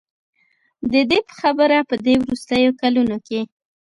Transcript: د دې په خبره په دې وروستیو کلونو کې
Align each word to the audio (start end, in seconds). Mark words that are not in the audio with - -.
د 0.91 0.93
دې 1.09 1.19
په 1.27 1.33
خبره 1.41 1.77
په 1.89 1.95
دې 2.05 2.15
وروستیو 2.23 2.71
کلونو 2.81 3.17
کې 3.27 3.41